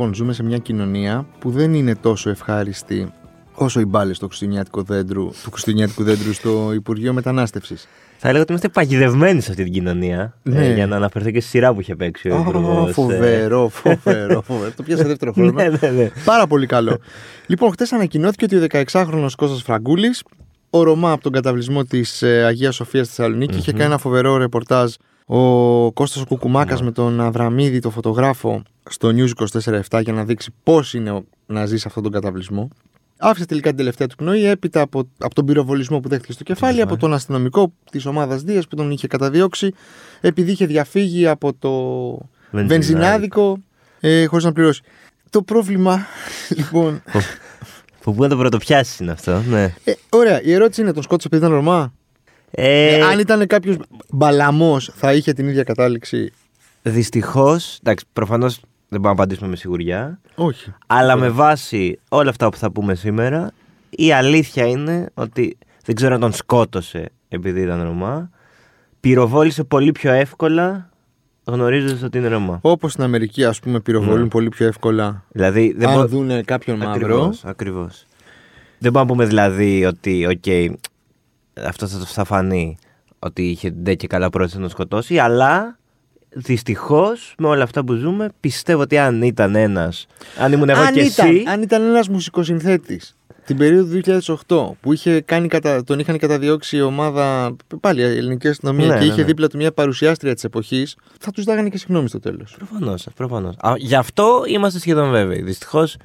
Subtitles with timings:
[0.00, 3.12] Λοιπόν, ζούμε σε μια κοινωνία που δεν είναι τόσο ευχάριστη
[3.54, 7.88] όσο οι μπάλες του Χριστουγεννιάτικου δέντρου, του Χριστουγεννιάτικου δέντρου στο Υπουργείο Μετανάστευσης.
[8.16, 10.38] Θα έλεγα ότι είμαστε παγιδευμένοι σε αυτή την κοινωνία.
[10.42, 10.66] Ναι.
[10.66, 12.92] ε, για να αναφερθώ και στη σειρά που είχε παίξει ο Υπουργός, ε.
[12.92, 14.72] φοβερό, φοβερό, φοβερό.
[14.76, 15.50] Το πιάσα δεύτερο χρόνο.
[15.52, 16.10] ναι, ναι, ναι.
[16.24, 16.98] Πάρα πολύ καλό.
[17.46, 20.22] λοιπόν, χτες ανακοινώθηκε ότι ο 16χρονο Κώστας Φραγκούλης,
[20.70, 24.92] ο Ρωμά από τον καταβλισμό της Αγίας Σοφίας Θεσσαλονίκη, είχε κάνει ένα φοβερό ρεπορτάζ.
[25.26, 29.30] Ο Κώστας ο κουκουμακα με τον Αβραμίδη, το φωτογράφο, στο News
[29.90, 32.68] 24-7 για να δείξει πώς είναι να ζεις σε αυτόν τον καταβλισμό.
[33.20, 36.80] Άφησε τελικά την τελευταία του πνοή έπειτα από, από τον πυροβολισμό που δέχτηκε στο κεφάλι,
[36.80, 39.74] από τον αστυνομικό της ομάδας Δίας που τον είχε καταδιώξει,
[40.20, 41.70] επειδή είχε διαφύγει από το
[42.50, 42.68] Βενζινάδικο.
[42.68, 43.58] βενζινάδικο
[44.00, 44.82] ε, χωρίς να πληρώσει.
[45.30, 46.06] Το πρόβλημα,
[46.56, 47.02] λοιπόν.
[48.00, 49.42] Που πού να το πρωτοπιάσει είναι αυτό.
[49.48, 49.74] Ναι.
[49.84, 51.92] Ε, ωραία, η ερώτηση είναι: τον σκότωσε επειδή ήταν Ρωμά;
[52.50, 53.76] Ε, Ε, αν ήταν κάποιος
[54.08, 56.32] μπαλαμός, θα είχε την ίδια κατάληξη;
[56.82, 60.20] Δυστυχώς, εντάξει, προφανώς δεν μπορούμε να απαντήσουμε με σιγουριά.
[60.34, 60.74] Όχι.
[60.86, 63.50] Αλλά με βάση όλα αυτά που θα πούμε σήμερα,
[63.90, 68.30] η αλήθεια είναι ότι δεν ξέρω αν τον σκότωσε επειδή ήταν Ρωμά.
[69.00, 70.90] Πυροβόλησε πολύ πιο εύκολα
[71.44, 72.58] γνωρίζοντας ότι είναι Ρωμά.
[72.62, 74.28] Όπως στην Αμερική, ας πούμε, πυροβολούν Ναι.
[74.28, 75.24] πολύ πιο εύκολα.
[75.28, 76.94] Δηλαδή δεν αν μπο- δούνε κάποιον μαύρο.
[76.94, 78.06] Ακριβώς, ακριβώς.
[78.78, 80.78] Δεν μπορούμε να πούμε δηλαδή ότι, οκ,
[81.66, 82.78] αυτό θα, θα φανεί
[83.18, 85.78] ότι είχε ντε και καλά πρόθεση να τον σκοτώσει, αλλά
[86.30, 90.06] δυστυχώς με όλα αυτά που ζούμε, πιστεύω ότι αν ήταν ένας.
[90.38, 91.44] Αν ήμουν εγώ αν, και ήταν, εσύ.
[91.46, 95.84] αν ήταν ένας μουσικοσυνθέτης την περίοδο του 2008 που είχε κάνει κατα...
[95.84, 99.24] τον είχαν καταδιώξει η ομάδα, πάλι η ελληνική αστυνομία Ναι, και ναι, είχε ναι.
[99.24, 102.54] δίπλα του μια παρουσιάστρια της εποχής, θα του ζητάγανε και συγγνώμη στο τέλος.
[102.56, 103.54] Προφανώς, προφανώς.
[103.76, 105.42] Γι' αυτό είμαστε σχεδόν βέβαιοι.
[105.42, 105.96] Δυστυχώς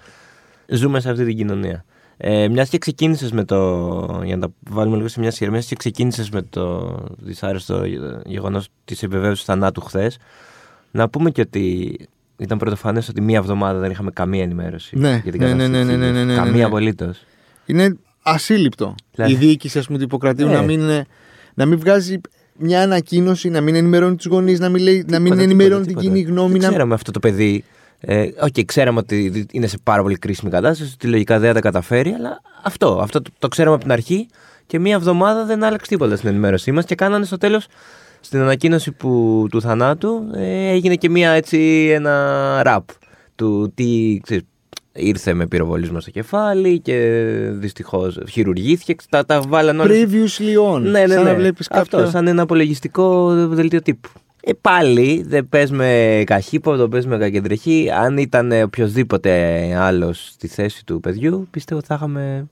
[0.68, 1.86] ζούμε σε αυτή την κοινωνία.
[2.26, 4.22] Ε, μιας και ξεκίνησες με το.
[4.26, 7.84] Για να τα βάλουμε λίγο σε μια σειρά, μιας και ξεκίνησες με το δυσάρεστο
[8.26, 10.18] γεγονός της επιβεβαίωσης θανάτου χθες,
[10.92, 11.96] να πούμε και ότι
[12.38, 15.72] ήταν πρωτοφανές ότι μία εβδομάδα δεν είχαμε καμία ενημέρωση Ναι, για την ναι, κατάσταση.
[15.72, 16.26] ναι, ναι, της ναι, ναι, υγείας.
[16.26, 16.64] ναι, ναι, Καμία ναι.
[16.64, 17.24] απολύτως.
[17.66, 18.96] Είναι ασύλληπτο.
[19.16, 20.54] Δηλαδή- Η διοίκηση ας πούμε, του Ιπποκρατείου Ναι.
[20.54, 21.06] να, μην, είναι-
[21.54, 22.22] να μην βγάζει
[22.58, 26.02] μια ανακοίνωση, να μην ενημερώνει τους γονείς, να μην, λέει, να μην Τίποτα, ενημερώνει τίποτα,
[26.02, 26.40] την κοινή τίποτα.
[26.42, 26.52] γνώμη.
[26.60, 26.68] Δεν Να...
[26.70, 27.64] ξέραμε αυτό το παιδί.
[28.06, 31.60] Ε, Οκ, ξέραμε ότι είναι σε πάρα πολύ κρίσιμη κατάσταση, ότι λογικά δεν θα τα
[31.60, 34.28] καταφέρει, αλλά αυτό, αυτό το, το ξέραμε από την αρχή
[34.68, 37.68] και μία εβδομάδα δεν άλλαξε τίποτα στην ενημέρωσή μας και κάνανε στο τέλος,
[38.20, 42.84] στην ανακοίνωση που, του θανάτου, ε, έγινε και μία έτσι ένα wrap
[43.36, 44.44] του τι ξέρεις,
[44.94, 46.98] ήρθε με πυροβολισμό στο κεφάλι και
[47.52, 48.96] δυστυχώς χειρουργήθηκε.
[49.10, 50.82] Τα, τα βάλανε όλα Previously on.
[50.82, 51.30] ναι, ναι, σαν ναι.
[51.30, 52.12] να βλέπεις Αυτό, κάποιο...
[52.12, 54.10] σαν ένα απολογιστικό δελτίο τύπου.
[54.46, 57.90] Ε, πάλι δεν πες με καχύποπτο, πες με κακεντρεχή.
[57.92, 59.32] Αν ήταν οποιοδήποτε
[59.76, 62.48] άλλος στη θέση του παιδιού, πιστεύω ότι θα είχαμε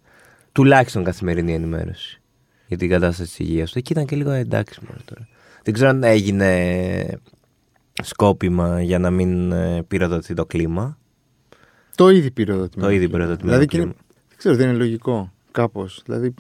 [0.52, 2.22] τουλάχιστον καθημερινή ενημέρωση
[2.68, 3.78] για την κατάσταση της υγείας του.
[3.78, 5.28] Εκεί ήταν και λίγο εντάξει μόνο τώρα.
[5.64, 7.20] Δεν ξέρω αν έγινε
[8.04, 10.98] σκόπιμα για να μην ε, πυροδοτηθεί το κλίμα.
[11.96, 12.90] Το ήδη πυροδοτημένο.
[12.90, 14.02] Το ήδη πυροδοτημένο Δηλαδή, και είναι- κλίμα.
[14.30, 15.32] δεν ξέρω, δεν είναι λογικό.
[15.52, 16.02] Κάπως.
[16.06, 16.34] Δηλαδή,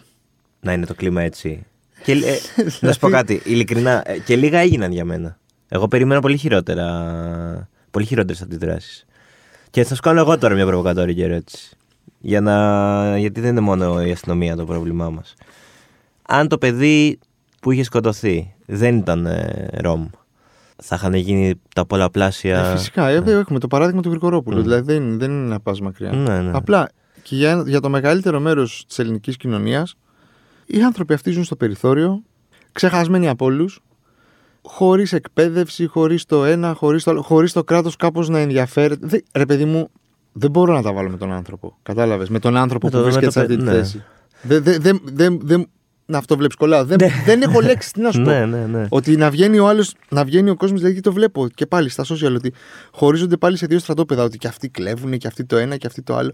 [0.61, 1.65] Να είναι το κλίμα έτσι.
[2.03, 2.37] Και, ε,
[2.81, 5.39] να σου πω κάτι, ειλικρινά, ε, και λίγα έγιναν για μένα.
[5.73, 7.69] Εγώ περίμενα πολύ χειρότερα.
[7.91, 9.05] Πολύ χειρότερες αντιδράσεις.
[9.69, 11.77] Και θα σου κάνω εγώ τώρα μια προβοκατόρικη ερώτηση.
[12.19, 13.17] Για να...
[13.17, 15.33] Γιατί δεν είναι μόνο η αστυνομία το πρόβλημά μας.
[16.27, 17.19] Αν το παιδί
[17.61, 20.07] που είχε σκοτωθεί δεν ήταν ε, Ρώμ,
[20.83, 22.65] θα είχαν γίνει τα πολλαπλάσια.
[22.65, 24.59] ε, φυσικά, ε, έχουμε το παράδειγμα του Γρηγορόπουλου.
[24.59, 24.63] Mm.
[24.63, 26.11] Δηλαδή, δεν, δεν είναι να πας μακριά.
[26.11, 26.51] Ναι, ναι.
[26.53, 26.89] Απλά
[27.23, 29.95] και για, για το μεγαλύτερο μέρος της ελληνικής κοινωνίας,
[30.65, 32.23] οι άνθρωποι αυτοί ζουν στο περιθώριο,
[32.71, 33.81] ξεχασμένοι από όλους,
[34.61, 39.07] χωρίς εκπαίδευση, χωρίς το ένα, χωρίς το άλλο, χωρίς το κράτος κάπως να ενδιαφέρεται.
[39.07, 39.89] Δεν, ρε παιδί μου,
[40.31, 41.77] δεν μπορώ να τα βάλω με τον άνθρωπο.
[41.83, 42.29] Κατάλαβες.
[42.29, 43.79] Με τον άνθρωπο Με που το- βρίσκεται με σε το αυτή τη παι- ναι.
[43.83, 44.03] θέση.
[44.41, 44.63] Δεν.
[44.63, 44.81] Δεν.
[44.81, 44.99] Δεν.
[45.13, 45.39] Δεν.
[45.43, 45.67] δεν
[46.05, 46.85] να αυτό βλέπεις κολλάω.
[46.85, 48.29] Δεν, δεν έχω λέξει, τι να σου πω.
[48.29, 48.85] ναι, ναι, ναι.
[48.89, 52.03] Ότι να βγαίνει ο άλλος, να βγαίνει ο κόσμος, δηλαδή το βλέπω και πάλι στα
[52.05, 52.53] social, ότι
[52.91, 54.23] χωρίζονται πάλι σε δύο στρατόπεδα.
[54.23, 56.31] Ότι και αυτοί κλέβουν και αυτοί το ένα και αυτοί το άλλο.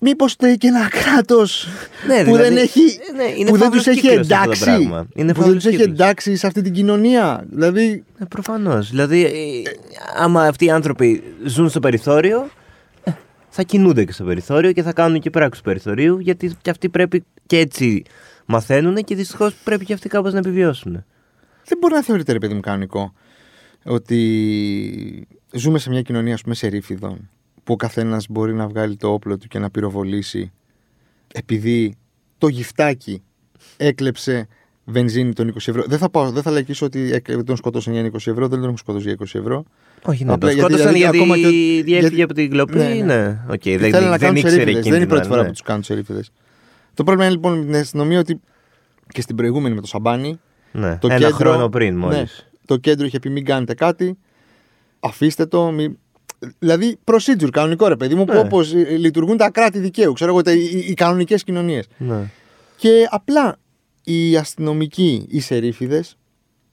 [0.00, 1.68] Μήπως φταίει και ένα κράτος
[2.06, 2.80] Ναι, που δηλαδή, δεν, έχει,
[3.16, 4.64] ναι, είναι που δεν φαύλος του έχει κύκλος αυτό το εντάξει.
[4.64, 5.06] πράγμα.
[5.14, 5.94] Είναι που δεν φαύλος τους έχει κύκλος.
[5.98, 7.44] εντάξει σε αυτή την κοινωνία.
[7.50, 8.04] Δηλαδή.
[8.18, 8.90] Ε, Προφανώς.
[8.90, 9.30] Δηλαδή, ε,
[10.16, 12.48] άμα αυτοί οι άνθρωποι ζουν στο περιθώριο,
[13.04, 13.10] ε,
[13.48, 16.88] θα κινούνται και στο περιθώριο και θα κάνουν και πράξει του περιθωρίου, γιατί και αυτοί
[16.88, 18.02] πρέπει και έτσι
[18.46, 20.92] μαθαίνουν και δυστυχώς πρέπει και αυτοί κάπως να επιβιώσουν.
[21.64, 23.12] Δεν μπορεί να θεωρείται, ρε παιδί μου, κανονικό
[23.84, 27.30] ότι ζούμε σε μια κοινωνία, ας πούμε, σερίφιδων,
[27.66, 30.52] που ο καθένας μπορεί να βγάλει το όπλο του και να πυροβολήσει
[31.34, 31.96] επειδή
[32.38, 33.22] το γυφτάκι
[33.76, 34.48] έκλεψε
[34.84, 35.82] βενζίνη των 20 ευρώ.
[35.86, 38.62] Δεν θα, πάω, δεν θα λαϊκίσω ότι έκλε- τον σκοτώσαν για 20 ευρώ, δεν τον
[38.64, 39.64] έχουν σκοτώσει για 20 ευρώ.
[40.02, 42.76] Όχι, ναι, Απλά το γιατί- σκότωσαν δηλαδή, γιατί, ακόμα και- διέφυγε γιατί- από την κλοπή.
[42.78, 43.40] Ναι, Ναι, ναι.
[43.48, 44.66] Ok, Okay, δεν, Θέλουν να δεν κάνουν ήξερε σερίφιδες.
[44.78, 46.22] εκείνη Δεν είναι η την πρώτη φορά ώρα, που τους κάνουν σερίφιδες.
[46.94, 48.40] Το πρόβλημα είναι λοιπόν με την αστυνομία ότι
[49.08, 50.40] και στην προηγούμενη με το σαμπάνι,
[50.72, 50.88] ναι.
[50.88, 52.16] Ναι, το Ένα κέντρο- χρόνο πριν μόλις.
[52.18, 52.24] ναι,
[52.66, 54.18] το κέντρο είχε πει μην κάνετε κάτι,
[55.00, 55.98] αφήστε το, μη...
[56.58, 58.38] Δηλαδή, procedure, κανονικό ρε παιδί μου, Ναι.
[58.38, 58.60] όπω
[58.98, 61.86] λειτουργούν τα κράτη δικαίου, ξέρω εγώ, τα- οι, οι, οι κανονικές κοινωνίες.
[61.98, 62.30] Ναι.
[62.76, 63.56] Και απλά
[64.04, 66.16] οι αστυνομικοί, οι σερίφιδες,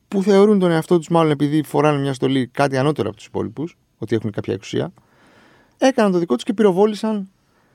[0.08, 3.78] που θεωρούν τον εαυτό τους, μάλλον επειδή φοράνε μια στολή κάτι ανώτερο από τους υπόλοιπους,
[3.98, 4.94] ότι έχουν κάποια εξουσία,
[5.78, 7.30] έκαναν το δικό τους και πυροβόλησαν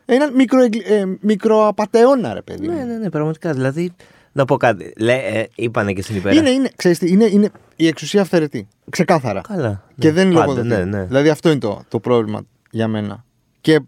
[0.05, 2.69] έναν μικρο, ε, μικροαπατεώνα, ρε παιδί.
[2.69, 2.75] μου.
[2.77, 3.53] ναι, ναι, ναι, πραγματικά.
[3.53, 3.93] Δηλαδή,
[4.33, 4.93] να πω κάτι.
[4.99, 6.35] Λέ, ε, είπανε και στην υπέρα.
[6.35, 8.69] Είναι, είναι, ξέρεις τι, είναι, είναι η εξουσία αυθαιρετή.
[8.91, 9.41] Ξεκάθαρα.
[9.41, 9.85] Καλά.
[9.99, 10.69] Και Ναι, δεν πάντα, λογοδοτεί.
[10.69, 11.05] Ναι, ναι.
[11.05, 12.41] Δηλαδή αυτό είναι το, το πρόβλημα
[12.71, 13.25] για μένα.
[13.61, 13.81] Και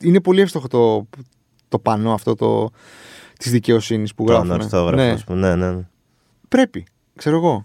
[0.00, 1.08] είναι πολύ εύστοχο το,
[1.68, 2.70] το πανό αυτό το,
[3.38, 4.52] της δικαιοσύνης που Το γράφουν.
[4.52, 5.10] ανορθόγραφο, Ναι.
[5.10, 5.38] ας πούμε.
[5.38, 5.86] Ναι, ναι, ναι.
[6.48, 6.84] Πρέπει,
[7.16, 7.64] ξέρω εγώ.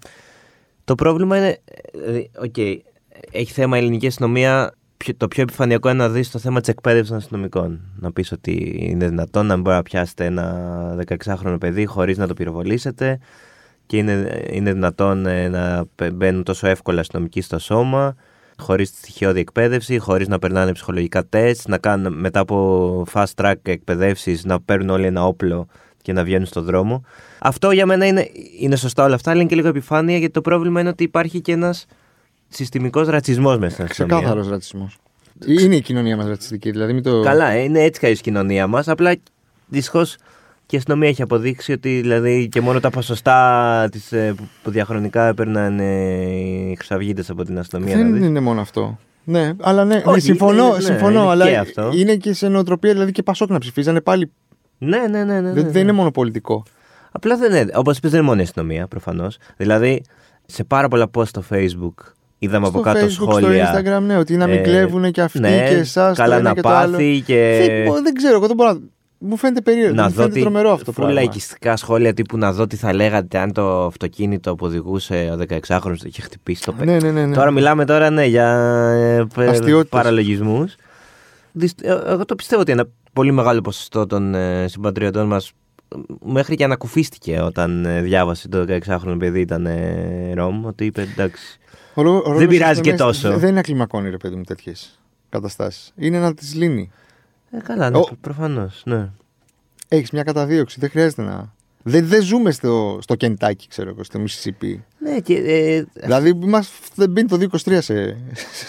[0.84, 1.60] Το πρόβλημα είναι.
[1.94, 2.58] Δηλαδή, οκ,
[3.31, 4.74] έχει θέμα η ελληνική αστυνομία.
[5.04, 7.80] Πιο- Το πιο επιφανειακό είναι να δεις το θέμα της εκπαίδευσης των αστυνομικών.
[8.00, 12.28] Να πεις ότι είναι δυνατόν να μην μπορεί να πιάσετε ένα 16χρονο παιδί χωρίς να
[12.28, 13.20] το πυροβολήσετε
[13.86, 18.16] και είναι, είναι δυνατόν ε, να πε- μπαίνουν τόσο εύκολα αστυνομικοί στο σώμα,
[18.58, 24.46] χωρίς στοιχειώδη εκπαίδευση, χωρίς να περνάνε ψυχολογικά τεστ, να κάνουν μετά από fast track εκπαιδεύσεις
[24.46, 25.68] να παίρνουν όλοι ένα όπλο
[26.02, 27.04] και να βγαίνουν στον δρόμο.
[27.40, 28.28] Αυτό για μένα είναι,
[28.60, 31.42] είναι σωστά όλα αυτά, αλλά είναι και λίγο επιφάνεια γιατί το πρόβλημα είναι ότι υπάρχει
[31.42, 31.86] και ένας
[32.54, 34.16] συστημικός ρατσισμός μέσα στην αστυνομία.
[34.16, 34.98] Ξεκάθαρος ρατσισμός.
[35.48, 36.72] Είναι η κοινωνία μας ρατσιστική.
[36.72, 37.22] Δηλαδή μην το...
[37.22, 38.88] Καλά, είναι έτσι καλή η κοινωνία μας.
[38.88, 39.16] Απλά
[39.68, 40.16] δυστυχώς
[40.66, 44.72] και η αστυνομία έχει αποδείξει ότι δηλαδή και μόνο τα ποσοστά της, ε, που- που
[44.72, 45.86] διαχρονικά έπαιρναν ε,
[46.70, 47.96] οι χρυσαυγίτε από την αστυνομία.
[47.96, 48.26] Δεν δηλαδή.
[48.26, 48.98] είναι μόνο αυτό.
[49.24, 51.92] Ναι, αλλά ναι, Όχι, ναι, συμφωνώ, είναι- ναι, συμφωνώ είναι αλλά και αυτό.
[51.94, 54.32] είναι και σε νοοτροπία, δηλαδή και Πασόκ να ψηφίζανε πάλι.
[54.78, 55.24] Ναι, ναι, ναι.
[55.24, 55.72] ναι, ναι, δεν, ναι.
[55.72, 56.64] δεν είναι μόνο πολιτικό.
[57.12, 57.72] Απλά δεν είναι.
[57.76, 59.38] Όπως είπες, δεν είναι μόνο η αστυνομία προφανώς.
[59.58, 60.04] Δηλαδή,
[60.46, 61.94] σε πάρα πολλά post στο Facebook
[62.44, 63.66] είδαμε στο από κάτω Facebook, σχόλια.
[63.66, 66.18] στο Instagram, ναι, ότι να μην ε, κλέβουν και αυτοί ναι, και εσάς.
[66.18, 66.92] Καλά να και το άλλο.
[66.92, 67.66] πάθει και.
[67.68, 68.80] Δεν, μπο- δεν ξέρω, εγώ δεν μπορώ να.
[69.25, 69.95] Μου φαίνεται περίεργο.
[69.95, 70.40] να μου δω φαίνεται τι.
[70.42, 71.22] τρομερό αυτό το φουλ πράγμα.
[71.22, 75.95] λαϊκιστικά σχόλια τύπου να δω τι θα λέγατε αν το αυτοκίνητο που οδηγούσε ο 16χρονο
[75.98, 76.92] το είχε χτυπήσει το παιδί.
[76.92, 77.25] Ναι, ναι, ναι.
[77.25, 77.36] ναι.
[77.36, 78.48] Τώρα μιλάμε τώρα ναι, για
[79.36, 79.89] ε, Αστιότητες.
[79.89, 80.75] παραλογισμούς.
[81.84, 85.51] Εγώ το πιστεύω ότι ένα πολύ μεγάλο ποσοστό των ε, συμπατριωτών μας
[86.25, 90.66] μέχρι και ανακουφίστηκε όταν ε, διάβασε το 16χρονο παιδί ήταν ε, Ρώμ.
[90.66, 91.57] Ότι είπε εντάξει.
[91.94, 93.38] Ο ρόλο- ο ρόλος Δεν της πειράζει και αστυνομίας τόσο.
[93.38, 95.00] Δεν είναι να κλιμακώνει, ρε παιδί μου, τέτοιες
[95.30, 95.94] καταστάσεις.
[95.98, 96.92] Είναι να τις λύνει.
[97.51, 98.81] Ε, καλά, ναι, Ο- προφανώς.
[98.86, 99.10] Ναι.
[99.88, 100.80] Έχεις μια καταδίωξη.
[100.80, 101.54] Δεν χρειάζεται να.
[101.86, 104.75] Δεν, δεν ζούμε στο, στο Κεντάκι, ξέρω εγώ, στο Μississippi.
[105.00, 108.18] ναι και, ε, Δηλαδή, μας δεν μπαίνει το 2023 σε,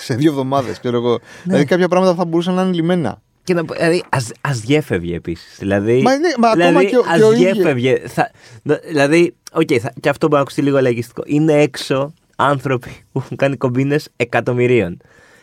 [0.05, 1.11] σε δύο εβδομάδες, ξέρω εγώ.
[1.11, 1.19] Ναι.
[1.43, 3.23] Δηλαδή, κάποια πράγματα θα μπορούσαν να είναι λυμένα.
[3.45, 5.57] Και να πω, δηλαδή, ας, ας διέφευγε επίσης.
[5.59, 8.03] Δηλαδή, Μα ναι, μα ακόμα δηλαδή, και ο- ας και ο ίδιος- διέφευγε.
[8.07, 8.31] Θα,
[8.63, 11.23] νο- δηλαδή, οκ, θα- και αυτό μπορεί να ακουστεί λίγο λαϊκιστικό.
[11.27, 14.97] Είναι έξω άνθρωποι που έχουν κάνει κομπίνες εκατομμυρίων.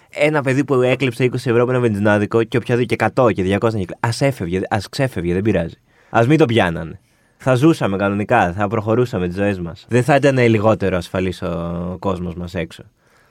[0.09, 3.71] Ένα παιδί που έκλεψε 20 ευρώ από ένα βενζινάδικο και οποιαδήποτε και 100 και 200
[3.71, 5.75] και ας έφευγε, ας ξέφευγε, δεν πειράζει.
[6.09, 6.99] Ας μην το πιάνανε.
[7.37, 9.85] Θα ζούσαμε κανονικά, θα προχωρούσαμε τις ζωές μας.
[9.89, 12.83] Δεν θα ήταν λιγότερο ασφαλής ο κόσμος μας έξω.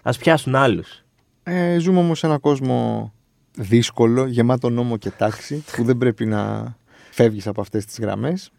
[0.02, 1.04] Ας πιάσουν άλλους.
[1.42, 3.12] Ε, ζούμε όμως σε έναν κόσμο
[3.56, 6.74] δύσκολο, γεμάτο νόμο και τάξη, που δεν πρέπει να
[7.10, 8.50] φεύγεις από αυτές τις γραμμές.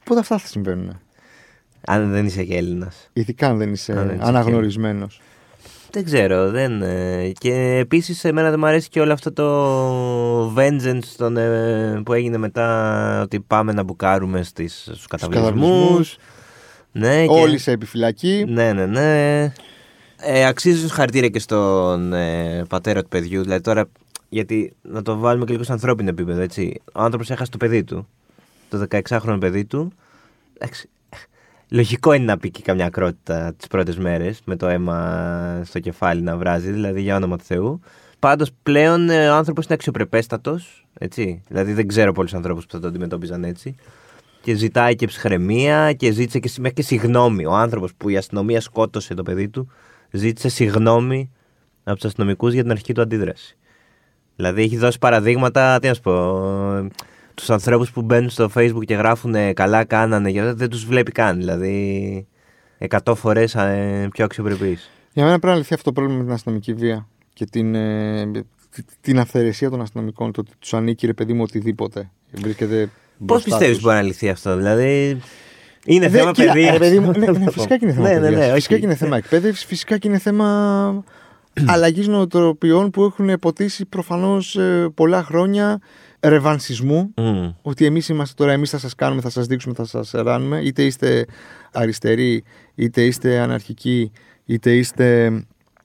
[0.00, 1.00] Οπότε αυτά θα συμβαίνουν;
[1.86, 3.08] Αν δεν είσαι και Έλληνας.
[3.12, 5.20] Ειδικά αν δεν είσαι Αν δεν είσαι αναγνωρισμένος.
[5.90, 6.82] Δεν ξέρω, δεν.
[6.82, 12.12] ε, Και επίσης, εμένα δεν μου αρέσει και όλο αυτό το vengeance τον, ε, που
[12.12, 15.46] έγινε μετά ότι πάμε να μπουκάρουμε στις, στους καταβλισμούς.
[15.52, 16.16] καταβλισμούς.
[16.92, 18.44] Ναι, και- Όλοι σε επιφυλακή.
[18.48, 19.42] Ναι, ναι, ναι.
[20.16, 23.42] Ε, αξίζει συγχαρητήρια και στον ε, πατέρα του παιδιού.
[23.42, 23.84] Δηλαδή τώρα,
[24.28, 26.80] γιατί να το βάλουμε και λίγο σε ανθρώπινο επίπεδο, έτσι.
[26.94, 28.08] Ο άνθρωπος έχασε το παιδί του,
[28.68, 29.92] το 16χρονο παιδί του.
[30.58, 30.88] Εντάξει,
[31.74, 36.22] λογικό είναι να πει και καμιά ακρότητα τις πρώτες μέρες με το αίμα στο κεφάλι
[36.22, 37.80] να βράζει, δηλαδή για όνομα του Θεού.
[38.18, 40.86] Πάντως πλέον ε, ο άνθρωπος είναι αξιοπρεπέστατος.
[40.98, 41.42] Έτσι.
[41.48, 43.74] Δηλαδή δεν ξέρω πολλούς ανθρώπους που θα το αντιμετώπιζαν έτσι.
[44.42, 47.46] Και ζητάει και ψυχραιμία και ζήτησε και, μέχρι και συγγνώμη.
[47.46, 49.68] Ο άνθρωπος που η αστυνομία σκότωσε το παιδί του
[50.10, 51.30] ζήτησε συγγνώμη
[51.84, 53.56] από τους αστυνομικούς για την αρχική του αντίδραση.
[54.36, 56.40] Δηλαδή έχει δώσει παραδείγματα, τι να σου πω,
[57.34, 61.12] τους ανθρώπους που μπαίνουν στο facebook και γράφουν «Ε, καλά κάνανε, και δεν τους βλέπει
[61.12, 61.36] καν.
[61.36, 62.26] Δηλαδή,
[62.78, 63.56] εκατό φορές
[64.12, 64.90] πιο αξιοπρεπείς.
[65.12, 68.30] Για μένα πρέπει να λυθεί αυτό το πρόβλημα με την αστυνομική βία και την, ε,
[68.70, 70.32] τη- την αυθαιρεσία των αστυνομικών.
[70.32, 72.10] Το ότι τους ανήκει, ρε παιδί μου, οτιδήποτε.
[72.32, 72.78] Βρίσκεται.
[72.84, 73.84] Πώς μπροστά πιστεύεις τους.
[73.84, 75.18] μπορεί να λυθεί αυτό, Δηλαδή.
[75.86, 76.72] Είναι Δεν- θέμα κοίτα, παιδείας.
[76.72, 78.44] ρε παιδί μου, ναι, ναι, φυσικά και είναι θέμα Ναι, ναι, ναι, παιδείας.
[78.46, 78.54] όχι.
[78.54, 81.04] Φυσικά και είναι θέμα εκπαίδευσης, φυσικά και είναι θέμα
[81.66, 84.58] αλλαγής νοοτροπιών που έχουν ποτίσει προφανώς
[84.94, 85.78] πολλά χρόνια
[86.28, 87.12] ρεβανσισμού.
[87.16, 87.48] Μμ.
[87.62, 90.60] Ότι εμείς είμαστε τώρα, εμείς θα σας κάνουμε, θα σας δείξουμε, θα σας ράνουμε.
[90.60, 91.26] Είτε είστε
[91.72, 94.10] αριστεροί, είτε είστε αναρχικοί,
[94.44, 95.24] είτε είστε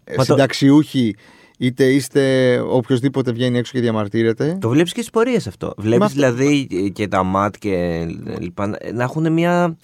[0.03, 1.15] ε, το- συνταξιούχοι,
[1.57, 4.57] είτε είστε οποιοδήποτε βγαίνει έξω και διαμαρτύρεται.
[4.61, 5.73] Το βλέπεις και στις πορείες αυτό.
[5.77, 8.05] Βλέπεις Μα αυτό- δηλαδή και τα ΜΑΤ και
[8.39, 9.77] λοιπά να έχουν μια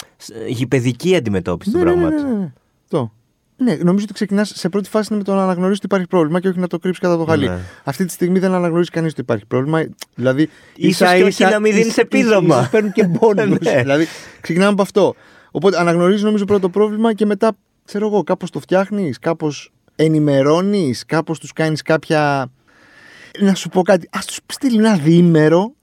[0.48, 2.24] γηπαιδική αντιμετώπιση του ναι, ναι, ναι, πράγματος.
[2.32, 2.54] ναι, ναι.
[2.84, 3.12] Αυτό.
[3.58, 6.48] Ναι, νομίζω ότι ξεκινάς σε πρώτη φάση με το να αναγνωρίσει ότι υπάρχει πρόβλημα και
[6.48, 7.48] όχι να το κρύψεις κατά το χαλί.
[7.48, 7.58] Ναι.
[7.84, 9.86] Αυτή τη στιγμή δεν αναγνωρίζεις κανείς ότι υπάρχει πρόβλημα.
[10.16, 12.56] Δηλαδή, Ίσα ίσως ίσα να μην δίνεις ίσως- επίδομα.
[12.58, 13.60] ίσως παίρνουν και μπόνους.
[13.60, 13.82] Ναι.
[13.82, 14.08] δηλαδή,
[14.42, 15.16] ξεκινάμε από αυτό.
[15.52, 21.40] Οπότε αναγνωρίζεις νομίζω πρώτο πρόβλημα και μετά, ξέρω εγώ, κάπως το φτιάχνεις, κάπως ενημερώνεις, κάπως
[21.40, 22.52] τους κάνεις κάποια.
[23.40, 25.74] Να σου πω κάτι, ας τους στείλει ένα διήμερο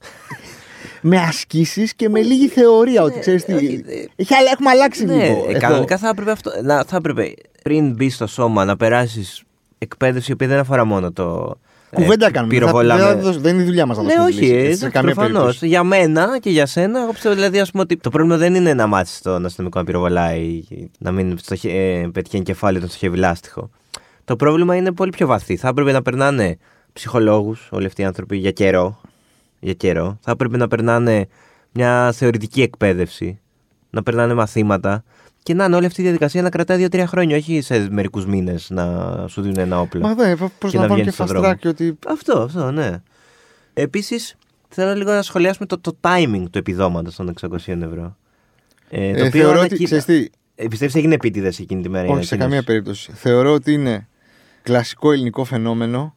[1.03, 3.03] με ασκήσεις και με λίγη θεωρία.
[3.03, 3.53] ότι ξέρεις τι.
[3.53, 3.85] όχι,
[4.17, 5.45] Έχει, αλλα- έχουμε αλλάξει Ναι, λίγο.
[5.47, 5.59] ε, εδώ.
[5.59, 9.43] κανονικά θα έπρεπε, αυτό, να, θα έπρεπε πριν μπει στο σώμα να περάσεις
[9.79, 11.55] εκπαίδευση η οποία δεν αφορά μόνο το.
[11.95, 12.55] Κουβέντα ε, κάνουμε.
[12.55, 13.01] πυροβολάμε.
[13.03, 14.59] Δεν, θα- δεν, θα- δεν είναι η δουλειά μας να Ναι, δώσουμε όχι, λύση, ε,
[14.61, 15.33] σε εντάξει, καμία προφανώς.
[15.41, 15.67] περίπτωση.
[15.67, 18.75] Για μένα και για σένα, εγώ πιστεύω δηλαδή ας πούμε, ότι το πρόβλημα δεν είναι
[18.75, 20.63] να μάθεις τον αστυνομικό να πυροβολάει,
[20.99, 23.71] να μην στοχε, ε, πετυχαίνει κεφάλι τον στοχεύει λάστιχο.
[24.25, 25.57] Το πρόβλημα είναι πολύ πιο βαθύ.
[25.57, 26.57] Θα έπρεπε να περνάνε
[26.93, 29.01] ψυχολόγους όλοι αυτοί οι άνθρωποι για καιρό.
[29.65, 30.19] Για καιρό.
[30.21, 31.27] Θα έπρεπε να περνάνε
[31.73, 33.41] μια θεωρητική εκπαίδευση,
[33.91, 35.05] να περνάνε μαθήματα
[35.43, 38.71] και να είναι όλη αυτή η διαδικασία να κρατάει δύο-τρία χρόνια, όχι σε μερικούς μήνες
[38.71, 40.01] να σου δίνουν ένα όπλο.
[40.01, 41.43] Μα δεν, Και πώ να να βάλω και βγαίνεις στον δρόμο.
[41.45, 41.99] φαστράκι ότι.
[42.07, 43.03] Αυτό, αυτό, ναι.
[43.75, 44.37] Επίσης,
[44.69, 48.17] θέλω λίγο να σχολιάσουμε το, το timing του επιδόματος των 600 ευρώ.
[48.91, 49.59] Ε, το Ε, οποίο θεωρώ ότι.
[49.59, 52.07] ανακοίνα- Ξέρεις τι, Ε, πιστεύεις έγινε επίτηδες εκείνη τη μέρα.
[52.07, 53.13] η όχι σε ανακοίνωση; καμία περίπτωση.
[53.15, 54.09] Θεωρώ ότι είναι
[54.63, 56.15] κλασικό ελληνικό φαινόμενο,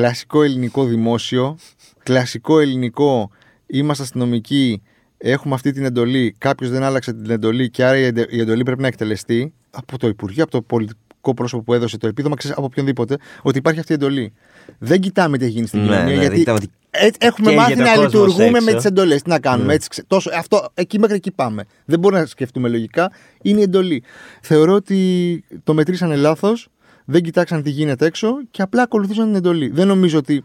[0.00, 1.56] κλασικό ελληνικό δημόσιο,
[2.02, 3.30] κλασικό ελληνικό
[3.66, 4.82] είμαστε αστυνομικοί,
[5.18, 8.62] έχουμε αυτή την εντολή, κάποιος δεν άλλαξε την εντολή και άρα η εντε- η εντολή
[8.62, 12.56] πρέπει να εκτελεστεί από το Υπουργείο, από το πολιτικό πρόσωπο που έδωσε το επίδομα, ξέρεις,
[12.56, 14.32] από οποιονδήποτε, ότι υπάρχει αυτή η εντολή.
[14.78, 17.60] Δεν κοιτάμε τι έχει γίνει στην Ναι, κοινωνία, ναι, γιατί κοιτάμε ότι Ε, έχουμε καίγεται
[17.60, 18.64] μάθει ο να κόσμος λειτουργούμε έξω.
[18.64, 19.22] με τις εντολές.
[19.22, 19.74] Τι να κάνουμε, Ναι.
[19.74, 21.64] έτσι, ξε- τόσο, αυτό, εκεί μέχρι εκεί πάμε.
[21.84, 23.12] Δεν μπορούμε να σκεφτούμε λογικά.
[23.42, 24.02] Είναι η εντολή.
[24.42, 26.68] Θεωρώ ότι το μετρήσανε λάθος,
[27.08, 29.68] δεν κοιτάξαν τι γίνεται έξω και απλά ακολουθήσαν την εντολή.
[29.68, 30.44] Δεν νομίζω ότι.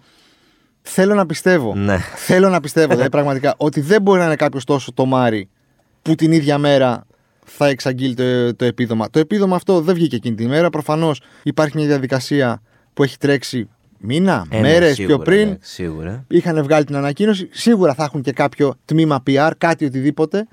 [0.81, 1.75] Θέλω να πιστεύω.
[1.75, 1.97] Ναι.
[2.15, 5.49] Θέλω να πιστεύω, δηλαδή πραγματικά, ότι δεν μπορεί να είναι κάποιος τόσο τομάρι
[6.01, 7.05] που την ίδια μέρα
[7.45, 9.09] θα εξαγγείλει το, το επίδομα.
[9.09, 10.69] Το επίδομα αυτό δεν βγήκε εκείνη τη μέρα.
[10.69, 12.61] Προφανώς υπάρχει μια διαδικασία
[12.93, 15.47] που έχει τρέξει μήνα, Ε, ναι, μέρες πιο σίγουρα, πριν.
[15.47, 16.25] ναι, σίγουρα.
[16.27, 17.49] Είχαν βγάλει την ανακοίνωση.
[17.51, 20.47] Σίγουρα θα έχουν και κάποιο τμήμα PR, κάτι οτιδήποτε.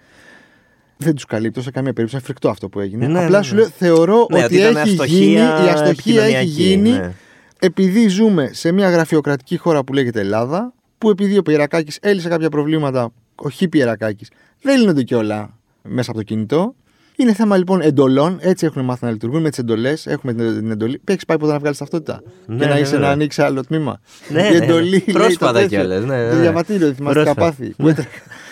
[1.00, 2.14] Δεν τους καλύπτω σε καμία περίπτωση.
[2.16, 3.06] Είναι φρικτό αυτό που έγινε.
[3.06, 3.60] Ναι, Απλά ναι, σου ναι.
[3.60, 7.12] λέω, θεωρώ Ναι, ότι ήταν έχει αστοχία γίνει, η αστοχία έχει επικοινωνιακή, γίνει ναι.
[7.58, 12.48] επειδή ζούμε σε μια γραφειοκρατική χώρα που λέγεται Ελλάδα, που επειδή ο Πιερακάκης έλυσε κάποια
[12.48, 14.30] προβλήματα, ο Χ Πιερακάκης,
[14.62, 16.74] δεν λύνονται και όλα μέσα από το κινητό.
[17.20, 18.38] Είναι θέμα λοιπόν εντολών.
[18.40, 20.06] Έτσι έχουν μάθει να λειτουργούν με τις εντολές.
[20.06, 21.00] Έχουμε την, την εντολή.
[21.04, 23.06] Έχεις πάει ποτέ να βγάλεις ταυτότητα; Ναι, και να ναι, είσαι βέβαια.
[23.06, 24.00] να ανοίξει άλλο τμήμα.
[24.28, 24.64] Ναι, η ναι, ναι.
[24.64, 24.88] εντολή.
[24.90, 25.78] λέει το Πρόσφατα τέτοιο.
[25.78, 26.40] κιόλας, ναι, ναι, Το ναι.
[26.40, 27.56] διαβατήριο, θυμάστε τα Πρόσφατα.
[27.56, 27.74] πάθη.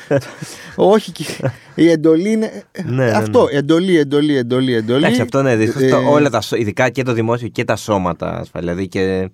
[0.08, 0.34] Που έτρεχε.
[0.76, 1.24] Όχι, και-
[1.74, 2.62] η εντολή είναι.
[2.84, 3.44] Ναι, ναι, αυτό.
[3.52, 3.58] ναι.
[3.58, 4.98] Εντολή, εντολή, εντολή, εντολή.
[5.04, 7.76] Εντάξει, αυτό είναι δυστυχώς Ε, το- όλα τα, σω- ειδικά και το δημόσιο και τα
[7.76, 9.30] σώματα, ασφαλή, δηλαδή και,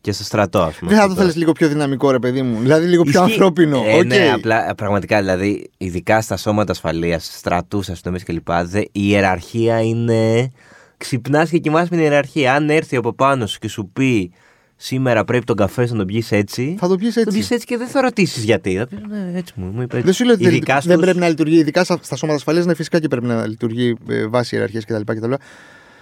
[0.00, 0.90] και στο στρατό, ας πούμε.
[0.90, 2.60] Δεν θα αυτό το θέλεις λίγο πιο δυναμικό, ρε παιδί μου.
[2.60, 3.32] Δηλαδή λίγο πιο Ισχύει.
[3.32, 3.82] ανθρώπινο.
[3.86, 4.04] Ε, Οκ.
[4.04, 8.48] Ναι, απλά πραγματικά δηλαδή, ειδικά στα σώματα ασφαλείας, στρατούς, αστυνομίε κλπ.
[8.64, 10.50] δε- Η ιεραρχία είναι.
[10.96, 12.54] Ξυπνάς και κοιμάσαι με την ιεραρχία.
[12.54, 14.32] Αν έρθει από πάνω σου και σου πει
[14.76, 16.76] σήμερα πρέπει τον καφέ σου να τον πιεις έτσι.
[16.78, 17.36] Θα το πιεις τον έτσι.
[17.36, 18.76] πιεις έτσι και δεν θα ρωτήσει γιατί.
[18.76, 20.04] Θα πεις ναι, έτσι μου, μου είπε έτσι.
[20.06, 22.38] Δεν σου λέω ότι δεν, Ειδικάς δεν στους- πρέπει να λειτουργεί, ειδικά στα, στα σώματα
[22.38, 25.00] ασφαλείας, ναι, φυσικά και πρέπει να λειτουργεί ε, βάσει ιεραρχίας κτλ.
[25.04, 25.32] κτλ.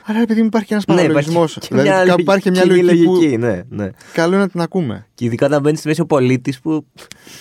[0.06, 1.32] Αλλά επειδή υπάρχει και ένας Ναι, παραλογισμό.
[1.44, 3.90] υπάρχει και δηλαδή μια κάπου υπάρχει μια κοινή λογική, λογική, που ναι, ναι.
[4.12, 5.06] καλό είναι να την ακούμε.
[5.14, 6.86] Και ειδικά όταν μπαίνεις στη μέση ο πολίτης που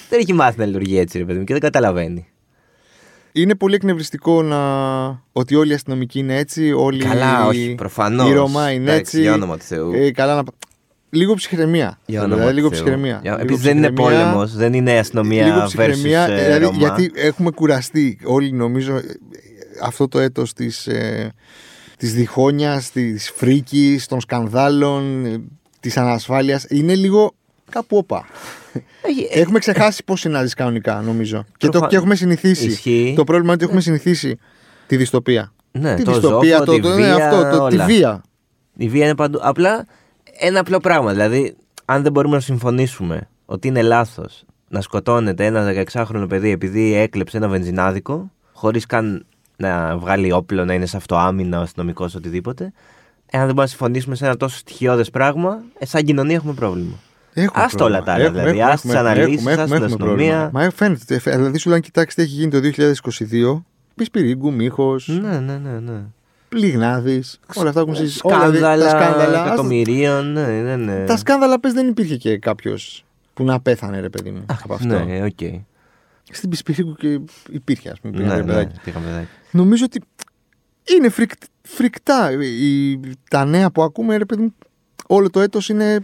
[0.09, 2.27] δεν έχει μάθει να λειτουργεί έτσι, ρε παιδί μου, και δεν καταλαβαίνει.
[3.31, 4.59] Είναι πολύ εκνευριστικό να...
[5.31, 7.47] ότι όλοι οι αστυνομικοί είναι έτσι, όλοι Καλά, οι...
[7.47, 8.29] όχι, προφανώς.
[8.29, 9.21] οι Ρωμά είναι Εντάξει, έτσι.
[9.21, 9.91] για όνομα του Θεού.
[9.93, 10.43] Ε, καλά να...
[11.13, 11.99] Λίγο ψυχραιμία.
[12.05, 12.83] Για Δηλαδή, όνομα λίγο του Θεού.
[12.83, 13.19] ψυχραιμία.
[13.21, 16.63] Για- Λίγο Επειδή δεν είναι ψυχραιμία, πόλεμος, δεν είναι αστυνομία λίγο versus ψυχραιμία, ε, δηλαδή,
[16.65, 16.77] Ρωμά.
[16.77, 19.01] γιατί έχουμε κουραστεί όλοι νομίζω ε,
[19.83, 21.31] αυτό το έτος της, ε,
[21.97, 25.41] της διχόνιας, της φρίκης, των σκανδάλων, ε,
[25.79, 26.65] της ανασφάλειας.
[26.69, 27.33] Είναι λίγο
[27.69, 28.25] κάπου όπα.
[29.01, 31.45] Έχει- ε, Έχουμε ξεχάσει πώς είναι να ζεις κανονικά νομίζω.
[31.57, 32.67] Και, το, Προφα- και έχουμε συνηθίσει.
[32.67, 33.13] Ισχύει.
[33.15, 34.37] Το πρόβλημα είναι ότι έχουμε συνηθίσει
[34.87, 35.53] τη δυστοπία.
[35.71, 37.85] Ναι, τη το δυστοπία, ζόφο, το, τη το, ναι, βία, αυτό, το, τη όλα.
[37.85, 38.21] βία.
[38.77, 39.39] Η βία είναι παντού.
[39.41, 39.85] Απλά
[40.39, 41.11] ένα απλό πράγμα.
[41.11, 46.93] Δηλαδή, αν δεν μπορούμε να συμφωνήσουμε ότι είναι λάθος να σκοτώνεται ένα 16χρονο παιδί επειδή
[46.95, 49.25] έκλεψε ένα βενζινάδικο, χωρίς καν
[49.57, 52.63] να βγάλει όπλο, να είναι σε αυτοάμυνα, ο αστυνομικός, οτιδήποτε.
[53.25, 56.95] Εάν δεν μπορούμε να συμφωνήσουμε σε ένα τόσο στοιχειώδες πράγμα, ε, σαν κοινωνία έχουμε πρόβλημα.
[57.33, 58.05] Έχουμε Ας τα όλα πρόβλημα.
[58.05, 58.59] τα άλλα, Έχουμε, δηλαδή.
[58.59, 60.49] έχουμε, Ας τις έχουμε, αναλύσεις, έχουμε, ας έχουμε, την έχουμε αστυνομία.
[60.49, 60.63] πρόβλημα.
[60.65, 61.21] Μα φαίνεται.
[61.31, 63.65] ε, Δηλαδή, σου λένε, κοιτάξτε, τι έχει γίνει το 2022.
[63.95, 65.79] Πισπιρίγκου, μύχος, Ναι, ναι, ναι.
[65.79, 66.01] ναι.
[66.53, 67.23] Λιγνάδη.
[67.55, 68.19] Όλα αυτά έχουν συζητήσει.
[68.23, 69.41] Όλα, δηλαδή, Σκάνδαλα, τα σκάνδαλα.
[69.41, 70.31] ας- εκατομμυρίων.
[70.31, 71.05] Ναι, ναι, ναι.
[71.05, 74.45] Τα σκάνδαλα πες δεν υπήρχε και κάποιος που να πέθανε, ρε παιδί μου.
[74.63, 75.03] από αυτό.
[75.03, 75.61] Ναι, οκ.
[76.31, 77.19] Στην Πισπιρίγκου και
[77.51, 78.17] υπήρχε, ας πούμε.
[78.17, 78.79] Ναι, πήγανε, ναι, παιδάκι.
[78.83, 79.27] πήγαμε παιδάκι.
[79.51, 80.01] Νομίζω ότι
[80.97, 81.31] είναι φρικ,
[81.61, 82.31] φρικτά.
[82.41, 84.53] Η- τα νέα που ακούμε, ρε παιδί μου,
[85.07, 85.99] όλο το έτος είναι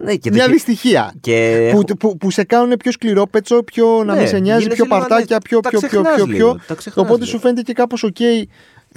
[0.00, 1.14] Ναι, και το μια χει- δυστυχία.
[1.20, 4.76] Και Που, που, που σε κάνουν πιο σκληρόπετσο, πιο να Ναι, μην σε νοιάζει, γίνεσαι
[4.82, 6.60] πιο λίγο να- παρτάκια, ναι, πιο, τα πιο, πιο, ξεχνάς πιο, λίγο, πιο.
[6.66, 7.30] τα ξεχνάς Οπότε λίγο.
[7.36, 8.16] σου φαίνεται και κάπως οκ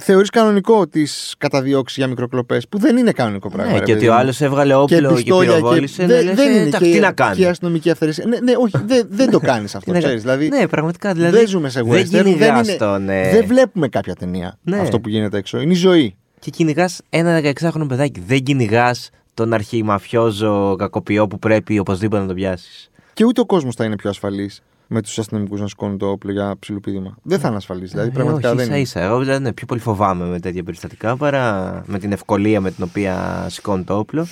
[0.00, 3.72] θεωρείς κανονικό τις καταδιώξεις για μικροκλοπές, που δεν είναι κανονικό πράγμα.
[3.72, 4.18] Ναι, ρε και ότι παιδί ο μου.
[4.18, 6.06] άλλος έβγαλε όπλο και, πιστόλια πυροβόλησε.
[6.06, 7.44] δεν- ναι, δεν λες, ε, είναι εντάξει, και, τι να και κάνει.
[7.46, 8.24] αστυνομική αυθαιρεσία.
[8.26, 9.90] Ναι, ναι, όχι, δεν, δεν το κάνεις αυτό.
[9.92, 11.12] Τι να ξέρεις, δηλαδή, ναι, πραγματικά.
[11.12, 12.04] Δηλαδή, δεν ζούμε σε δεν western.
[12.10, 14.78] Δεν, κυνηγάς είναι, τον, ε, δεν βλέπουμε κάποια ταινία Ναι.
[14.78, 15.60] αυτό που γίνεται έξω.
[15.60, 16.14] Είναι η ζωή.
[16.38, 18.20] Και κυνηγάς ένα 16χρονο παιδάκι.
[18.26, 22.90] Δεν κυνηγάς τον αρχιμαφιόζο κακοποιό που πρέπει οπωσδήποτε να τον πιάσεις.
[23.12, 26.32] Και ούτε ο κόσμος θα είναι πιο ασφαλής με τους αστυνομικούς να σηκώνουν το όπλο
[26.32, 27.16] για ψιλοπίδημα.
[27.22, 27.90] Δεν θα είναι ασφαλής.
[27.90, 28.82] Δηλαδή, πραγματικά Ε, όχι, δεν ίσα είναι.
[28.82, 29.00] ίσα.
[29.00, 32.84] Εγώ δηλαδή, ναι, πιο πολύ φοβάμαι με τέτοια περιστατικά παρά με την ευκολία με την
[32.84, 34.26] οποία σηκώνει το όπλο.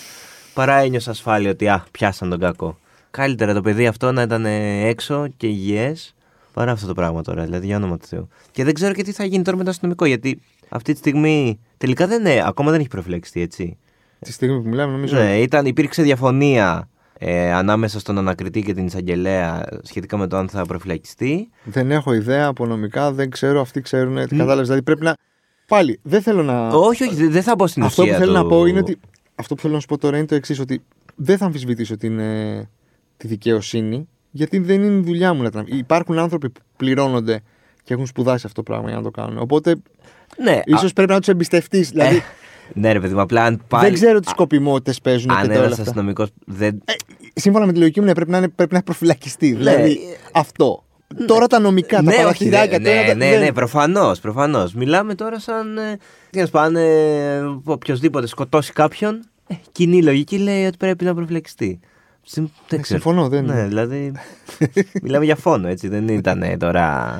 [0.55, 2.79] Παρά ένιωσα ασφάλεια ότι α, πιάσαν τον κακό.
[3.11, 6.15] Καλύτερα το παιδί αυτό να ήταν ε, έξω και υγιές
[6.53, 7.45] παρά αυτό το πράγμα τώρα.
[7.45, 8.29] Δηλαδή, για όνομα του Θεού.
[8.51, 10.05] Και δεν ξέρω και τι θα γίνει τώρα με το αστυνομικό.
[10.05, 13.77] Γιατί αυτή τη στιγμή τελικά δεν είναι, ακόμα δεν έχει προφυλακιστεί, έτσι.
[14.19, 15.17] Τη στιγμή που μιλάμε, νομίζω.
[15.17, 16.89] Ναι, ήταν, υπήρξε διαφωνία
[17.19, 21.49] ε, ανάμεσα στον ανακριτή και την εισαγγελέα σχετικά με το αν θα προφυλακιστεί.
[21.65, 24.15] Δεν έχω ιδέα από νομικά, δεν ξέρω, αυτοί ξέρουν.
[24.29, 24.67] Τι κατάλαβες.
[24.67, 25.15] Δηλαδή, πρέπει να.
[25.69, 26.69] Πάλι, δεν θέλω να.
[26.69, 28.79] Όχι, όχι, δεν- δεν θα πω στην Αυτό που ουσία θέλω του- να πω είναι
[28.79, 28.97] ότι.
[29.35, 30.83] Αυτό που θέλω να σου πω τώρα είναι το εξής, ότι
[31.15, 32.69] δεν θα αμφισβητήσω την, ε,
[33.17, 37.41] τη δικαιοσύνη, γιατί δεν είναι η δουλειά μου να την αμφι- Υπάρχουν άνθρωποι που πληρώνονται
[37.85, 39.39] και έχουν σπουδάσει αυτό το πράγμα για να το κάνουν.
[39.39, 39.77] Οπότε,
[40.43, 41.91] Ναι, ίσως πρέπει να τους εμπιστευτείς.
[41.91, 42.21] Δηλαδή, Ε,
[42.75, 43.85] ναι, ρε παιδί μου, απλά αν πάλι.
[43.85, 45.83] δεν ξέρω τι σκοπιμότητες παίζουν Αν και ένας όλα αυτά.
[45.83, 46.83] αστυνομικός δεν.
[46.85, 46.93] Ε,
[47.39, 49.53] σύμφωνα με τη λογική μου, ναι, πρέπει να, είναι, πρέπει να προφυλακιστεί.
[49.53, 49.97] Δηλαδή, ε,
[50.33, 50.83] αυτό.
[51.27, 52.79] Τώρα τα νομικά, τα ναι, όχι, παραθυράκια.
[52.79, 54.21] ναι, τώρα ναι, τα- ναι, δεν- ναι, προφανώς.
[54.21, 54.75] Προφανώς.
[54.75, 55.79] Μιλάμε τώρα σαν.
[55.79, 55.97] Ε,
[56.31, 56.83] τι να σου πάνε,
[57.65, 61.81] οποιοδήποτε σκοτώσει κάποιον, ε, κοινή λογική λέει ότι πρέπει να προφυλακιστεί.
[62.23, 63.01] Συμ- Δεν Ε, ξέρω.
[63.01, 64.13] συμφωνώ, δεν Ναι, δηλαδή.
[65.03, 65.89] μιλάμε για φόνο, έτσι.
[65.89, 67.19] Δεν ήταν ε, τώρα.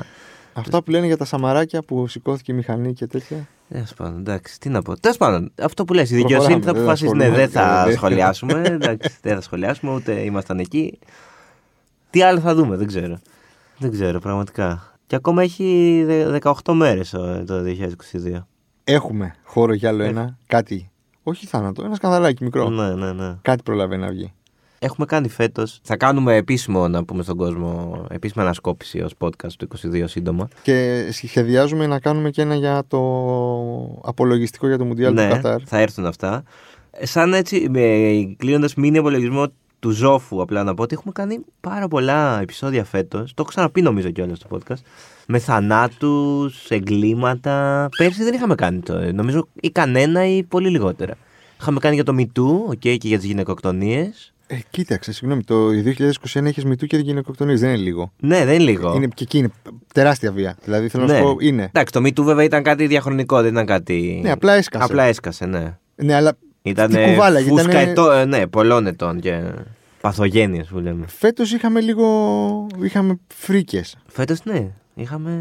[0.53, 3.47] Αυτά που λένε για τα σαμαράκια που σηκώθηκε η μηχανή και τέτοια.
[3.69, 4.99] Τέλο πάντων, εντάξει, τι να πω.
[4.99, 7.15] Τέλος πάντων, αυτό που λες, η δικαιοσύνη Προχωράμε, θα δεν αποφασίσει.
[7.15, 7.45] Ναι, ασχολούμαι.
[7.45, 7.91] δεν θα Ναι.
[7.93, 8.61] σχολιάσουμε.
[8.81, 10.99] εντάξει, δεν θα σχολιάσουμε, ούτε ήμασταν εκεί.
[12.09, 13.19] Τι άλλο θα δούμε, δεν ξέρω.
[13.77, 14.93] Δεν ξέρω, πραγματικά.
[15.07, 17.09] Και ακόμα έχει δε- 18 μέρες
[17.45, 18.47] το 2022.
[18.83, 20.37] Έχουμε χώρο για άλλο ένα.
[20.47, 20.91] Κάτι.
[21.23, 22.69] Όχι θάνατο, ένα σκανδαλάκι μικρό.
[22.69, 23.35] Ναι, ναι, ναι.
[23.41, 24.33] Κάτι προλαβαίνει να βγει.
[24.79, 25.79] Έχουμε κάνει φέτος.
[25.83, 30.47] Θα κάνουμε επίσημο, να πούμε στον κόσμο, επίσημη ανασκόπηση ως podcast του 22 σύντομα.
[30.61, 32.99] Και σχεδιάζουμε να κάνουμε και ένα για το
[34.03, 35.61] απολογιστικό για το Μουντιάλ του ναι, Κατάρ.
[35.65, 36.43] θα έρθουν αυτά.
[36.91, 37.71] Ε, Σαν έτσι,
[38.37, 39.45] κλείνοντας μήνυ απολογισμό
[39.79, 43.27] του Ζόφου, απλά να πω ότι έχουμε κάνει πάρα πολλά επεισόδια φέτος.
[43.33, 44.81] Το έχω ξαναπεί νομίζω κιόλα στο podcast.
[45.27, 47.89] Με θανάτους, εγκλήματα.
[47.97, 48.93] Πέρσι δεν είχαμε κάνει το.
[48.93, 51.13] ε, Νομίζω ή κανένα ή πολύ λιγότερα.
[51.59, 54.33] Είχαμε κάνει για το MeToo, okay, και για τις γυναικοκτονίες.
[54.51, 55.67] Ε, κοίταξε, συγγνώμη, το
[56.33, 57.59] 2021 έχει μητού και γυναικοκτονίες.
[57.59, 58.11] Δεν είναι λίγο.
[58.19, 58.93] Ναι, δεν είναι λίγο.
[58.95, 59.49] Είναι, και εκεί είναι
[59.93, 60.57] τεράστια βία.
[60.63, 61.17] Δηλαδή θέλω να Ναι.
[61.19, 61.63] σου πω, είναι.
[61.63, 64.19] Εντάξει, το MeToo βέβαια ήταν κάτι διαχρονικό, δεν ήταν κάτι.
[64.23, 64.83] Ναι, απλά έσκασε.
[64.85, 65.77] Απλά έσκασε, ναι.
[65.95, 69.41] Ναι, αλλά Ήταν Τι κουβάλαγε, φούσκα ήτανε- ετώ- ε, ναι, πολλών ετών και
[70.01, 71.05] παθογένειες που λέμε.
[71.07, 72.67] φέτος είχαμε λίγο.
[72.83, 73.97] είχαμε φρίκες.
[74.07, 75.31] Φέτος ναι, είχαμε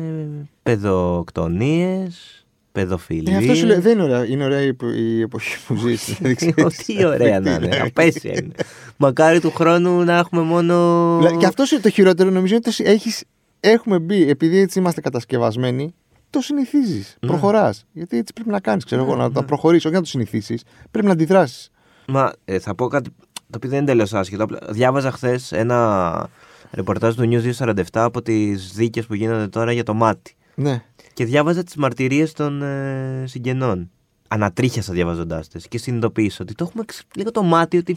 [0.62, 3.34] παιδοκτονίες, παιδοφιλίε.
[3.34, 4.26] Ε, αυτό σου λέει, δεν είναι ωραία.
[4.26, 6.18] Είναι ωραία η, η εποχή που ζεις.
[6.86, 8.54] Τι ωραία να είναι, απέσια είναι.
[8.96, 11.36] Μακάρι του χρόνου να έχουμε μόνο.
[11.38, 13.24] Και αυτό είναι το χειρότερο, νομίζω είναι ότι έχεις,
[13.60, 15.94] έχουμε μπει, επειδή έτσι είμαστε κατασκευασμένοι,
[16.30, 17.16] το συνηθίζεις.
[17.20, 17.28] Ναι.
[17.28, 17.84] Προχωράς.
[17.92, 20.62] Γιατί έτσι πρέπει να κάνεις, ξέρω εγώ, να τα προχωρήσεις, όχι να το συνηθίσεις.
[20.90, 21.70] Πρέπει να αντιδράσεις.
[22.06, 23.10] Μα ε, θα πω κάτι
[23.50, 24.42] το οποίο δεν είναι τελείως άσχετο.
[24.42, 26.28] Απλά Διάβαζα χθες ένα
[26.72, 30.36] ρεπορτάζ του News 247 από τις δίκες που γίνονται τώρα για το μάτι.
[30.60, 30.82] Ναι.
[31.14, 33.90] Και διάβαζα τις μαρτυρίες των ε, συγγενών.
[34.28, 37.96] Ανατρίχιασα διαβάζοντάς τις και συνειδητοποίησα ότι το έχουμε ξ- λίγο το μάτι ότι.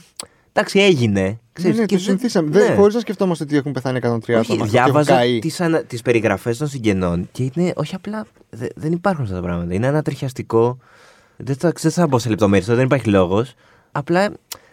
[0.53, 1.21] Εντάξει, έγινε.
[1.21, 2.49] Ναι, Ξέρεις, ναι, και το δεν- συνηθίσαμε.
[2.49, 2.59] ναι.
[2.65, 4.39] Δεν χωρίς να σκεφτόμαστε ότι έχουν πεθάνει 103 άτομα.
[4.39, 5.39] Όχι, και έχουν διάβαζα καεί.
[5.39, 5.83] τις, ανα...
[5.83, 9.73] τις περιγραφές των συγγενών και είναι όχι απλά, δε- δεν υπάρχουν αυτά τα πράγματα.
[9.73, 10.77] Είναι ανατριχιαστικό,
[11.37, 13.53] δεν θα, δεν θα μπω σε λεπτομέρειες, δεν υπάρχει λόγος.
[13.91, 14.31] Απλά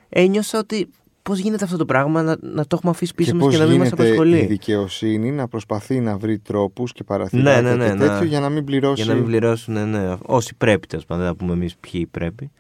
[0.08, 0.88] ένιωσα ότι
[1.28, 3.60] πώς γίνεται αυτό το πράγμα να, να το έχουμε αφήσει πίσω και μας πώς και
[3.60, 4.46] να μην μας γίνεται η απασχολεί.
[4.46, 8.06] δικαιοσύνη να προσπαθεί να βρει τρόπους και παραθυράκια Ναι, ναι, ναι, και ναι.
[8.06, 9.02] τέτοιο για να μην πληρώσει.
[9.02, 12.06] Για να μην πληρώσουν, ναι, ναι, όσοι πρέπει, τέλος πάντων, δεν θα πούμε εμείς ποιοι
[12.06, 12.50] πρέπει.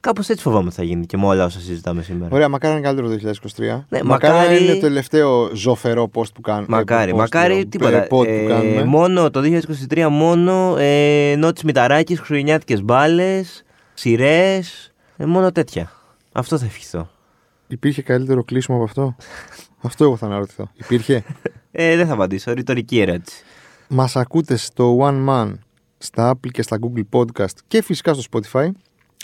[0.00, 2.28] Κάπως έτσι φοβάμαι ότι θα γίνει και με όλα όσα συζητάμε σήμερα.
[2.34, 3.84] Ωραία, μακάρι να είναι καλύτερο το 2023.
[3.88, 6.66] Ναι, μακάρι, να μακάρι- είναι το τελευταίο ζωφερό post που κάνουμε.
[6.68, 8.02] Μακάρι, post, μακάρι, ε, τίποτα.
[8.04, 8.84] pod που Ε, κάνουμε.
[8.84, 13.62] μόνο το 2023, μόνο ε, νότις μηταράκης, χριστουγεννιάτικες μπάλες,
[13.94, 15.92] σειρές, ε, μόνο τέτοια.
[16.32, 17.08] Αυτό θα ευχηθώ.
[17.70, 19.16] Υπήρχε καλύτερο κλείσιμο από αυτό;
[19.80, 20.70] αυτό εγώ θα αναρωτηθώ.
[20.74, 21.24] Υπήρχε;
[21.70, 23.42] Ε, δεν θα απαντήσω, ρητορική ερώτηση.
[23.88, 25.52] Μας ακούτε στο One Man,
[25.98, 28.68] στα Apple και στα Google Podcast και φυσικά στο Spotify.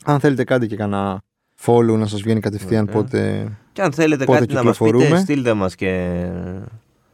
[0.05, 1.21] Αν θέλετε κάντε και κανένα
[1.65, 2.95] follow να σας βγαίνει κατευθείαν Ωραία.
[3.03, 3.49] πότε...
[3.73, 5.21] Και αν θέλετε Πότε κάτι να μας πείτε, κυκλοφορούμε.
[5.21, 6.21] στείλτε μας και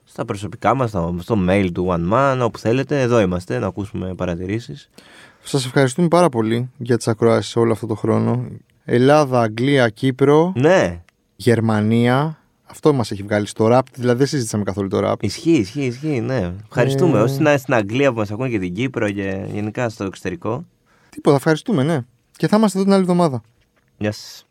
[0.04, 3.00] στα προσωπικά μας, στο, στο mail του One Man, όπου θέλετε.
[3.00, 4.88] Εδώ είμαστε, να ακούσουμε παρατηρήσεις.
[5.42, 8.46] Σας ευχαριστούμε πάρα πολύ για τις ακροάσεις όλο αυτό το χρόνο.
[8.84, 11.02] Ελλάδα, Αγγλία, Κύπρο, Ναι,
[11.36, 15.22] Γερμανία, Αυτό μας έχει βγάλει στο ραπ, δηλαδή δεν συζήτησαμε καθόλου το ραπ.
[15.22, 16.52] Ισχύει, ισχύει, ισχύει, ναι.
[16.64, 17.18] Ευχαριστούμε.
[17.18, 17.22] Ε.
[17.22, 20.64] Όσοι να είναι στην Αγγλία που μας ακούν και την Κύπρο και γενικά στο εξωτερικό.
[21.10, 22.00] Τίποτα, ευχαριστούμε, ναι.
[22.36, 23.42] Και θα είμαστε εδώ την άλλη εβδομάδα.
[23.98, 24.46] Γεια σας.